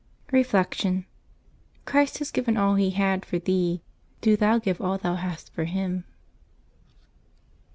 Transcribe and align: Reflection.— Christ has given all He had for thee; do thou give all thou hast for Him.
Reflection.— 0.31 1.05
Christ 1.85 2.17
has 2.17 2.31
given 2.31 2.57
all 2.57 2.73
He 2.73 2.89
had 2.89 3.23
for 3.23 3.37
thee; 3.37 3.83
do 4.19 4.35
thou 4.35 4.57
give 4.57 4.81
all 4.81 4.97
thou 4.97 5.13
hast 5.13 5.53
for 5.53 5.65
Him. 5.65 6.05